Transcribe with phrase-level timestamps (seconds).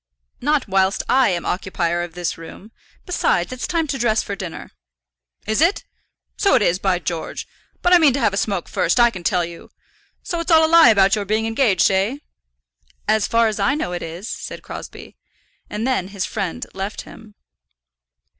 [0.41, 2.71] "Not whilst I am occupier of this room.
[3.05, 4.71] Besides, it's time to dress for dinner."
[5.45, 5.83] "Is it?
[6.37, 7.47] So it is, by George!
[7.83, 9.69] But I mean to have a smoke first, I can tell you.
[10.23, 12.17] So it's all a lie about your being engaged; eh?"
[13.07, 15.17] "As far as I know, it is," said Crosbie.
[15.69, 17.35] And then his friend left him.